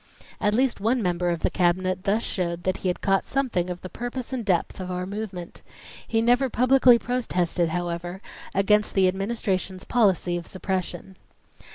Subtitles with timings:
[0.39, 3.81] At least one member of the Cabinet thus showed that he had caught something of
[3.81, 5.61] the purpose and depth of our movement.
[6.07, 8.19] He never publicly protested, however,
[8.55, 11.17] against the Administration's policy of suppression.